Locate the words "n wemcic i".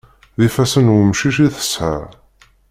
0.91-1.47